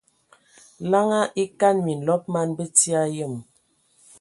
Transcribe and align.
Laŋa 0.91 1.21
e 1.41 1.43
kan 1.59 1.77
minlɔb 1.85 2.23
man 2.33 2.49
bəti 2.57 2.89
a 3.01 3.03
yəm. 3.17 3.33